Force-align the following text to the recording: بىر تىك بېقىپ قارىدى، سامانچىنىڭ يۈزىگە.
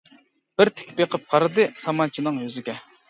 بىر 0.61 0.71
تىك 0.79 0.95
بېقىپ 1.01 1.27
قارىدى، 1.35 1.67
سامانچىنىڭ 1.85 2.41
يۈزىگە. 2.47 2.77